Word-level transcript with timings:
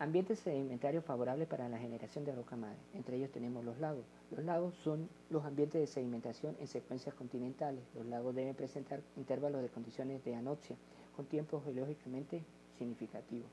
Ambientes 0.00 0.38
sedimentarios 0.38 1.04
favorables 1.04 1.48
para 1.48 1.68
la 1.68 1.76
generación 1.76 2.24
de 2.24 2.32
roca 2.32 2.54
madre. 2.54 2.78
Entre 2.94 3.16
ellos 3.16 3.32
tenemos 3.32 3.64
los 3.64 3.80
lagos. 3.80 4.04
Los 4.30 4.44
lagos 4.44 4.76
son 4.76 5.08
los 5.28 5.44
ambientes 5.44 5.80
de 5.80 5.88
sedimentación 5.88 6.56
en 6.60 6.68
secuencias 6.68 7.16
continentales. 7.16 7.82
Los 7.96 8.06
lagos 8.06 8.32
deben 8.32 8.54
presentar 8.54 9.00
intervalos 9.16 9.60
de 9.60 9.70
condiciones 9.70 10.24
de 10.24 10.36
anoxia 10.36 10.76
con 11.16 11.26
tiempos 11.26 11.64
geológicamente 11.64 12.44
significativos. 12.78 13.50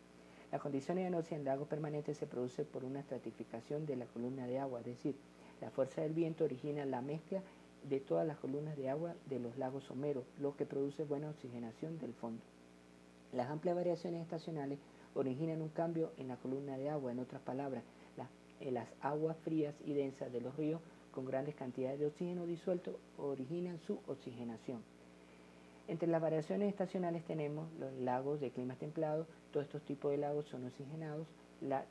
La 0.51 0.59
condición 0.59 0.97
de 0.97 1.07
anoxia 1.07 1.35
en 1.35 1.45
lagos 1.45 1.67
permanentes 1.67 2.15
se 2.15 2.27
produce 2.27 2.63
por 2.63 2.83
una 2.83 2.99
estratificación 2.99 3.87
de 3.87 3.95
la 3.95 4.05
columna 4.05 4.45
de 4.45 4.59
agua, 4.59 4.81
es 4.81 4.85
decir, 4.85 5.15
la 5.61 5.71
fuerza 5.71 6.01
del 6.01 6.13
viento 6.13 6.43
origina 6.43 6.85
la 6.85 7.01
mezcla 7.01 7.41
de 7.89 7.99
todas 7.99 8.27
las 8.27 8.37
columnas 8.37 8.77
de 8.77 8.91
agua 8.91 9.15
de 9.27 9.39
los 9.39 9.57
lagos 9.57 9.85
someros, 9.85 10.25
lo 10.39 10.55
que 10.55 10.67
produce 10.67 11.05
buena 11.05 11.31
oxigenación 11.31 11.97
del 11.97 12.13
fondo. 12.13 12.43
Las 13.35 13.49
amplias 13.49 13.75
variaciones 13.75 14.21
estacionales 14.21 14.79
originan 15.13 15.61
un 15.61 15.69
cambio 15.69 16.13
en 16.17 16.29
la 16.29 16.37
columna 16.37 16.77
de 16.77 16.89
agua, 16.89 17.11
en 17.11 17.19
otras 17.19 17.41
palabras, 17.41 17.83
las 18.61 18.87
aguas 19.01 19.35
frías 19.43 19.75
y 19.85 19.93
densas 19.93 20.31
de 20.31 20.39
los 20.39 20.55
ríos 20.55 20.81
con 21.11 21.25
grandes 21.25 21.55
cantidades 21.55 21.99
de 21.99 22.07
oxígeno 22.07 22.45
disuelto 22.45 22.97
originan 23.17 23.77
su 23.79 23.99
oxigenación. 24.07 24.81
Entre 25.87 26.07
las 26.07 26.21
variaciones 26.21 26.69
estacionales 26.69 27.23
tenemos 27.25 27.71
los 27.79 27.93
lagos 27.93 28.39
de 28.39 28.51
climas 28.51 28.77
templados, 28.77 29.27
todos 29.51 29.65
estos 29.65 29.83
tipos 29.83 30.11
de 30.11 30.17
lagos 30.17 30.45
son 30.45 30.65
oxigenados, 30.65 31.27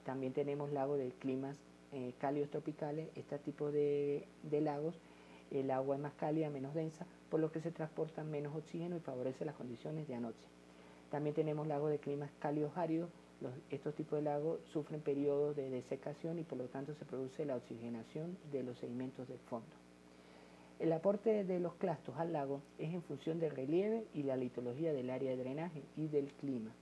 también 0.04 0.32
tenemos 0.32 0.72
lagos 0.72 0.98
de 0.98 1.10
climas 1.10 1.58
eh, 1.92 2.14
cálidos 2.18 2.50
tropicales, 2.50 3.08
este 3.14 3.38
tipo 3.38 3.70
de, 3.70 4.26
lagos, 4.50 4.94
el 5.50 5.70
agua 5.70 5.96
es 5.96 6.02
más 6.02 6.14
cálida, 6.14 6.48
menos 6.50 6.74
densa, 6.74 7.06
por 7.30 7.38
lo 7.38 7.52
que 7.52 7.60
se 7.60 7.70
transporta 7.70 8.24
menos 8.24 8.56
oxígeno 8.56 8.96
y 8.96 9.00
favorece 9.00 9.44
las 9.44 9.54
condiciones 9.54 10.08
de 10.08 10.14
anoxia. 10.14 10.48
También 11.14 11.36
tenemos 11.36 11.68
lagos 11.68 11.92
de 11.92 12.00
climas 12.00 12.28
cálidos 12.40 12.76
áridos, 12.76 13.08
estos 13.70 13.94
tipos 13.94 14.18
de 14.18 14.24
lagos 14.24 14.58
sufren 14.72 15.00
periodos 15.00 15.54
de 15.54 15.70
desecación 15.70 16.40
y 16.40 16.42
por 16.42 16.58
lo 16.58 16.64
tanto 16.64 16.92
se 16.92 17.04
produce 17.04 17.44
la 17.44 17.54
oxigenación 17.54 18.36
de 18.50 18.64
los 18.64 18.78
sedimentos 18.80 19.28
del 19.28 19.38
fondo. 19.38 19.76
El 20.80 20.92
aporte 20.92 21.44
de 21.44 21.60
los 21.60 21.74
clastos 21.74 22.16
al 22.16 22.32
lago 22.32 22.62
es 22.78 22.92
en 22.92 23.00
función 23.00 23.38
del 23.38 23.52
relieve 23.52 24.08
y 24.12 24.24
la 24.24 24.36
litología 24.36 24.92
del 24.92 25.08
área 25.08 25.30
de 25.30 25.36
drenaje 25.36 25.84
y 25.96 26.08
del 26.08 26.32
clima. 26.32 26.72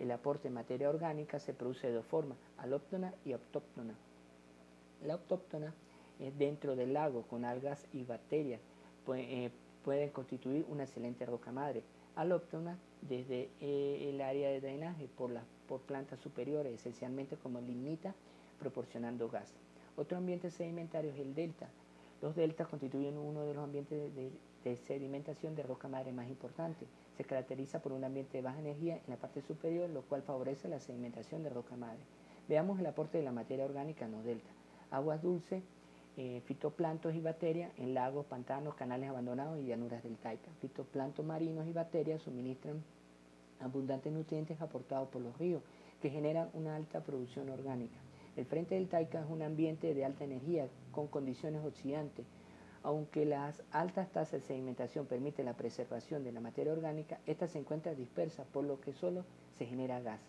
El 0.00 0.10
aporte 0.10 0.48
de 0.48 0.54
materia 0.54 0.90
orgánica 0.90 1.38
se 1.38 1.54
produce 1.54 1.86
de 1.86 1.92
dos 1.92 2.06
formas, 2.06 2.38
alóctona 2.56 3.14
y 3.24 3.30
autóctona. 3.30 3.94
La 5.06 5.12
autóctona 5.12 5.72
es 6.18 6.36
dentro 6.36 6.74
del 6.74 6.94
lago 6.94 7.22
con 7.28 7.44
algas 7.44 7.86
y 7.92 8.02
bacterias. 8.02 8.60
Eh, 9.14 9.52
pueden 9.84 10.10
constituir 10.10 10.66
una 10.68 10.82
excelente 10.82 11.24
roca 11.24 11.52
madre. 11.52 11.84
Alóctona 12.18 12.78
desde 13.02 13.48
eh, 13.60 14.10
el 14.10 14.20
área 14.20 14.50
de 14.50 14.60
drenaje 14.60 15.08
por, 15.16 15.30
por 15.66 15.80
plantas 15.80 16.20
superiores, 16.20 16.74
esencialmente 16.74 17.36
como 17.36 17.60
lignita, 17.60 18.14
proporcionando 18.58 19.28
gas. 19.28 19.54
Otro 19.96 20.18
ambiente 20.18 20.50
sedimentario 20.50 21.10
es 21.12 21.18
el 21.18 21.34
delta, 21.34 21.68
los 22.20 22.34
deltas 22.34 22.66
constituyen 22.66 23.16
uno 23.16 23.44
de 23.44 23.54
los 23.54 23.62
ambientes 23.62 24.12
de, 24.14 24.76
sedimentación 24.76 25.54
de 25.54 25.62
roca 25.62 25.88
madre 25.88 26.12
más 26.12 26.28
importantes. 26.28 26.88
Se 27.16 27.24
caracteriza 27.24 27.80
por 27.80 27.92
un 27.92 28.04
ambiente 28.04 28.36
de 28.36 28.42
baja 28.42 28.58
energía 28.58 28.96
en 28.96 29.08
la 29.08 29.16
parte 29.16 29.40
superior, 29.40 29.88
lo 29.88 30.02
cual 30.02 30.22
favorece 30.22 30.68
la 30.68 30.80
sedimentación 30.80 31.42
de 31.42 31.50
roca 31.50 31.76
madre. 31.76 32.00
Veamos 32.48 32.78
el 32.80 32.86
aporte 32.86 33.18
de 33.18 33.24
la 33.24 33.32
materia 33.32 33.64
orgánica 33.64 34.04
en 34.04 34.12
los 34.12 34.24
deltas. 34.24 34.52
Aguas 34.90 35.22
dulces, 35.22 35.62
eh, 36.20 36.42
y 37.14 37.20
bacterias 37.20 37.70
en 37.76 37.94
lagos, 37.94 38.26
pantanos, 38.26 38.74
canales 38.74 39.08
abandonados 39.08 39.60
y 39.60 39.66
llanuras 39.66 40.02
del 40.02 40.16
Taica. 40.16 40.50
Fitoplantos 40.60 41.24
marinos 41.24 41.68
y 41.68 41.72
bacterias 41.72 42.22
suministran 42.22 42.82
abundantes 43.60 44.12
nutrientes 44.12 44.60
aportados 44.60 45.08
por 45.10 45.22
los 45.22 45.38
ríos, 45.38 45.62
que 46.02 46.10
generan 46.10 46.50
una 46.54 46.74
alta 46.74 47.04
producción 47.04 47.48
orgánica. 47.50 47.96
El 48.36 48.46
frente 48.46 48.74
del 48.74 48.88
Taica 48.88 49.20
es 49.20 49.30
un 49.30 49.42
ambiente 49.42 49.94
de 49.94 50.04
alta 50.04 50.24
energía 50.24 50.66
con 50.90 51.06
condiciones 51.06 51.64
oxidantes. 51.64 52.26
Aunque 52.82 53.24
las 53.24 53.62
altas 53.70 54.10
tasas 54.10 54.40
de 54.40 54.46
sedimentación 54.46 55.06
permiten 55.06 55.44
la 55.44 55.56
preservación 55.56 56.24
de 56.24 56.32
la 56.32 56.40
materia 56.40 56.72
orgánica, 56.72 57.20
esta 57.26 57.46
se 57.46 57.60
encuentra 57.60 57.94
dispersa, 57.94 58.44
por 58.44 58.64
lo 58.64 58.80
que 58.80 58.92
solo 58.92 59.24
se 59.56 59.66
genera 59.66 60.00
gas. 60.00 60.20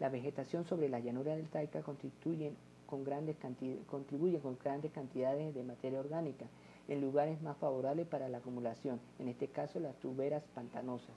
La 0.00 0.08
vegetación 0.08 0.64
sobre 0.64 0.88
la 0.88 1.00
llanura 1.00 1.36
del 1.36 1.48
Taica 1.48 1.82
contribuye 1.82 2.52
con 2.86 3.04
grandes 3.04 3.36
cantidades 3.36 5.54
de 5.54 5.62
materia 5.62 6.00
orgánica 6.00 6.46
en 6.88 7.00
lugares 7.00 7.40
más 7.42 7.56
favorables 7.58 8.06
para 8.06 8.28
la 8.28 8.38
acumulación, 8.38 9.00
en 9.18 9.28
este 9.28 9.48
caso 9.48 9.80
las 9.80 9.96
tuberas 9.96 10.44
pantanosas. 10.54 11.14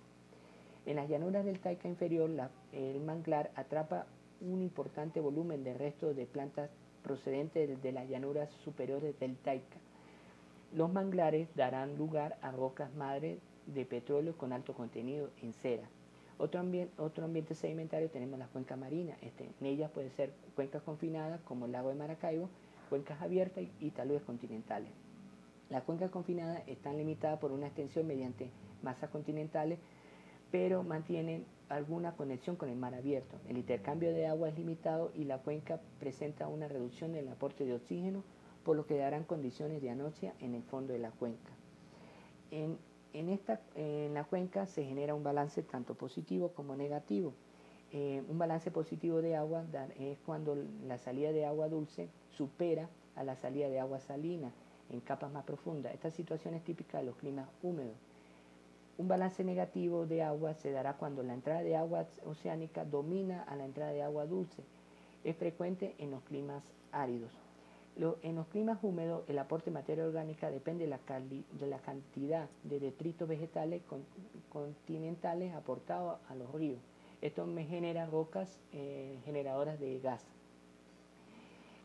En 0.86 0.96
las 0.96 1.10
llanuras 1.10 1.46
del 1.46 1.60
Taica 1.60 1.88
inferior, 1.88 2.30
el 2.72 3.00
manglar 3.02 3.52
atrapa 3.56 4.08
un 4.42 4.62
importante 4.62 5.20
volumen 5.20 5.64
de 5.64 5.74
restos 5.74 6.16
de 6.16 6.26
plantas 6.26 6.70
procedentes 7.04 7.82
de 7.82 7.92
las 7.92 8.10
llanuras 8.10 8.50
superiores 8.64 9.20
del 9.20 9.36
Taica. 9.38 9.78
Los 10.74 10.92
manglares 10.92 11.50
darán 11.56 11.98
lugar 11.98 12.38
a 12.42 12.52
rocas 12.52 12.94
madres 12.96 13.40
de 13.68 13.86
petróleo 13.86 14.38
con 14.38 14.54
alto 14.54 14.74
contenido 14.74 15.30
en 15.42 15.54
cera. 15.54 15.88
Otro, 16.40 16.62
ambiente, 16.62 17.54
sedimentario 17.54 18.10
tenemos 18.10 18.40
las 18.40 18.48
cuencas 18.48 18.80
marinas. 18.80 19.18
Este, 19.22 19.50
en 19.60 19.66
ellas 19.66 19.92
pueden 19.92 20.10
ser 20.12 20.32
cuencas 20.56 20.82
confinadas 20.84 21.42
como 21.42 21.66
el 21.66 21.74
lago 21.74 21.90
de 21.90 21.96
Maracaibo, 21.96 22.50
cuencas 22.90 23.22
abiertas 23.22 23.66
y 23.82 23.92
taludes 23.92 24.24
continentales. 24.24 24.90
Las 25.70 25.84
cuencas 25.84 26.10
confinadas 26.10 26.66
están 26.66 26.98
limitadas 26.98 27.40
por 27.40 27.52
una 27.52 27.68
extensión 27.68 28.08
mediante 28.08 28.50
masas 28.82 29.10
continentales, 29.10 29.80
pero 30.50 30.82
mantienen 30.82 31.46
alguna 31.68 32.14
conexión 32.14 32.56
con 32.56 32.70
el 32.70 32.78
mar 32.78 32.96
abierto. 32.96 33.38
El 33.50 33.58
intercambio 33.58 34.12
de 34.12 34.26
agua 34.26 34.48
es 34.48 34.58
limitado 34.58 35.12
y 35.14 35.26
la 35.26 35.40
cuenca 35.40 35.82
presenta 36.00 36.48
una 36.48 36.70
reducción 36.70 37.16
en 37.16 37.28
el 37.28 37.28
aporte 37.28 37.66
de 37.66 37.76
oxígeno, 37.76 38.24
por 38.64 38.78
lo 38.78 38.86
que 38.86 38.98
darán 38.98 39.26
condiciones 39.26 39.82
de 39.82 39.90
anoxia 39.90 40.34
en 40.40 40.56
el 40.56 40.64
fondo 40.64 40.94
de 40.94 41.00
la 41.00 41.12
cuenca. 41.12 41.52
En, 42.50 42.78
esta, 43.14 43.60
en 43.76 44.14
la 44.14 44.24
cuenca 44.24 44.66
se 44.66 44.86
genera 44.86 45.16
un 45.16 45.24
balance 45.24 45.64
tanto 45.64 45.96
positivo 45.96 46.50
como 46.50 46.76
negativo. 46.76 47.34
Eh, 47.92 48.24
un 48.28 48.38
balance 48.38 48.70
positivo 48.70 49.22
de 49.22 49.36
agua 49.36 49.66
es 50.00 50.20
cuando 50.26 50.56
la 50.86 51.00
salida 51.00 51.32
de 51.32 51.46
agua 51.46 51.70
dulce 51.70 52.08
supera 52.30 52.88
a 53.16 53.24
la 53.24 53.36
salida 53.36 53.68
de 53.68 53.80
agua 53.80 54.00
salina 54.00 54.52
en 54.92 55.00
capas 55.02 55.32
más 55.32 55.44
profundas. 55.44 55.94
Esta 55.94 56.12
situación 56.12 56.54
es 56.54 56.64
típica 56.64 57.00
de 57.00 57.06
los 57.06 57.16
climas 57.16 57.48
húmedos. 57.64 57.98
Un 58.98 59.08
balance 59.08 59.44
negativo 59.44 60.06
de 60.06 60.24
agua 60.24 60.54
se 60.54 60.72
dará 60.72 60.98
cuando 60.98 61.24
la 61.24 61.34
entrada 61.34 61.62
de 61.64 61.76
agua 61.76 62.06
oceánica 62.26 62.86
domina 62.86 63.44
a 63.44 63.56
la 63.56 63.66
entrada 63.66 63.92
de 63.92 64.04
agua 64.04 64.26
dulce. 64.26 64.64
Es 65.24 65.36
frecuente 65.36 65.96
en 65.98 66.12
los 66.12 66.22
climas 66.24 66.64
áridos. 66.92 67.32
En 67.98 68.36
los 68.36 68.48
climas 68.48 68.80
húmedos, 68.82 69.24
el 69.28 69.38
aporte 69.40 69.70
de 69.70 69.74
materia 69.74 70.06
orgánica 70.06 70.50
depende 70.50 70.86
de 70.86 71.68
la, 71.68 71.80
cantidad 71.80 72.50
de 72.64 72.80
detritos 72.80 73.28
vegetales 73.28 73.82
continentales 74.50 75.54
aportados 75.54 76.20
a 76.30 76.36
los 76.36 76.52
ríos. 76.54 76.80
Esto 77.22 77.46
me 77.46 77.66
genera 77.66 78.06
rocas 78.06 78.60
eh, 78.72 79.20
generadoras 79.26 79.80
de 79.80 80.00
gas. 80.00 80.26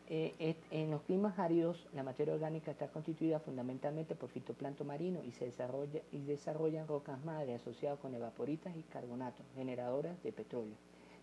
Eh, 0.07 0.55
en 0.69 0.91
los 0.91 1.01
climas 1.01 1.39
áridos, 1.39 1.87
la 1.93 2.03
materia 2.03 2.35
orgánica 2.35 2.71
está 2.71 2.87
constituida 2.87 3.39
fundamentalmente 3.39 4.15
por 4.15 4.29
fitoplancton 4.29 4.85
marino 4.85 5.23
y 5.23 5.31
se 5.31 5.45
desarrolla, 5.45 6.01
y 6.11 6.19
desarrollan 6.19 6.87
rocas 6.87 7.23
madre 7.25 7.55
asociadas 7.55 7.99
con 7.99 8.13
evaporitas 8.13 8.75
y 8.77 8.83
carbonatos, 8.83 9.45
generadoras 9.55 10.21
de 10.21 10.31
petróleo. 10.31 10.75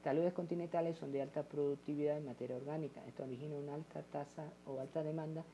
Taludes 0.02 0.32
continentales 0.32 0.98
son 0.98 1.12
de 1.12 1.22
alta 1.22 1.44
productividad 1.44 2.16
de 2.16 2.22
materia 2.22 2.56
orgánica. 2.56 3.04
Esto 3.06 3.22
origina 3.22 3.54
una 3.56 3.74
alta 3.74 4.02
tasa 4.02 4.52
o 4.66 4.80
alta 4.80 5.04
demanda 5.04 5.44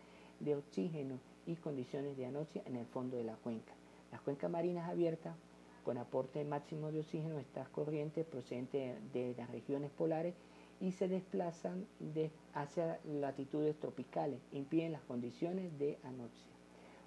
de 0.40 0.56
oxígeno 0.56 1.18
y 1.46 1.56
condiciones 1.56 2.16
de 2.16 2.24
anoxia 2.24 2.62
en 2.64 2.76
el 2.76 2.86
fondo 2.86 3.18
de 3.18 3.24
la 3.24 3.36
cuenca. 3.36 3.74
Las 4.10 4.22
cuencas 4.22 4.50
marinas 4.50 4.88
abiertas, 4.88 5.36
con 5.84 5.98
aporte 5.98 6.44
máximo 6.44 6.90
de 6.90 7.00
oxígeno, 7.00 7.38
estas 7.38 7.68
corrientes 7.68 8.24
procedentes 8.24 8.96
de 9.12 9.34
las 9.36 9.50
regiones 9.50 9.90
polares 9.90 10.34
y 10.80 10.92
se 10.92 11.08
desplazan 11.08 11.86
hacia 12.54 13.00
latitudes 13.04 13.78
tropicales, 13.78 14.40
impiden 14.52 14.92
las 14.92 15.02
condiciones 15.02 15.78
de 15.78 15.98
anoxia. 16.04 16.57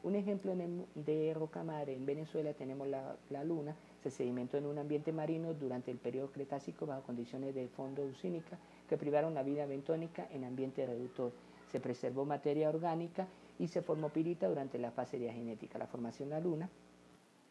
Un 0.03 0.15
ejemplo 0.15 0.55
de 0.95 1.33
roca 1.35 1.63
madre 1.63 1.93
en 1.95 2.07
Venezuela 2.07 2.53
tenemos 2.53 2.87
la, 2.87 3.43
luna, 3.43 3.75
se 4.01 4.09
sedimentó 4.09 4.57
en 4.57 4.65
un 4.65 4.79
ambiente 4.79 5.11
marino 5.11 5.53
durante 5.53 5.91
el 5.91 5.97
periodo 5.97 6.31
Cretácico 6.31 6.87
bajo 6.87 7.03
condiciones 7.03 7.53
de 7.53 7.67
fondo 7.67 8.03
usínica 8.03 8.57
que 8.89 8.97
privaron 8.97 9.35
la 9.35 9.43
vida 9.43 9.67
bentónica 9.67 10.27
en 10.31 10.43
ambiente 10.43 10.87
reductor. 10.87 11.31
Se 11.71 11.79
preservó 11.79 12.25
materia 12.25 12.69
orgánica 12.69 13.27
y 13.59 13.67
se 13.67 13.83
formó 13.83 14.09
pirita 14.09 14.47
durante 14.47 14.79
la 14.79 14.89
fase 14.89 15.19
diagenética. 15.19 15.77
La 15.77 15.85
formación 15.85 16.29
de 16.29 16.35
la 16.35 16.41
luna 16.41 16.69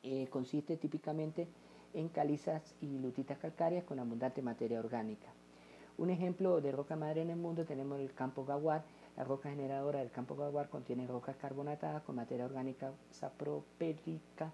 eh, 0.02 0.26
consiste 0.28 0.76
típicamente 0.76 1.46
en 1.94 2.08
calizas 2.08 2.74
y 2.80 2.98
lutitas 2.98 3.38
calcáreas 3.38 3.84
con 3.84 4.00
abundante 4.00 4.42
materia 4.42 4.80
orgánica. 4.80 5.28
Un 5.98 6.10
ejemplo 6.10 6.60
de 6.60 6.72
roca 6.72 6.96
madre 6.96 7.22
en 7.22 7.30
el 7.30 7.36
mundo 7.36 7.64
tenemos 7.64 8.00
el 8.00 8.12
campo 8.12 8.44
Gawar. 8.44 8.82
La 9.16 9.24
roca 9.24 9.50
generadora 9.50 9.98
del 9.98 10.10
campo 10.10 10.36
Gawar 10.36 10.68
contiene 10.68 11.06
rocas 11.06 11.36
carbonatadas 11.36 12.02
con 12.02 12.16
materia 12.16 12.44
orgánica 12.44 12.92
sapropétrica 13.10 14.52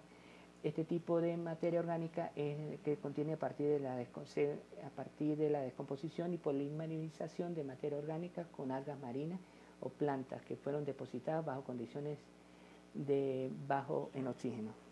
Este 0.63 0.83
tipo 0.83 1.21
de 1.21 1.37
materia 1.37 1.79
orgánica 1.79 2.31
es 2.35 2.79
que 2.81 2.97
contiene 2.97 3.33
a 3.33 3.37
partir 3.37 3.69
de 3.69 3.79
la, 3.79 3.93
a 3.93 4.89
partir 4.95 5.37
de 5.37 5.49
la 5.49 5.61
descomposición 5.61 6.33
y 6.33 6.37
polimerización 6.37 7.53
de 7.53 7.63
materia 7.63 7.97
orgánica 7.99 8.45
con 8.45 8.71
algas 8.71 8.99
marinas 8.99 9.39
o 9.79 9.89
plantas 9.89 10.41
que 10.41 10.55
fueron 10.55 10.83
depositadas 10.83 11.45
bajo 11.45 11.63
condiciones 11.63 12.17
de 12.95 13.51
bajo 13.67 14.09
en 14.15 14.27
oxígeno. 14.27 14.86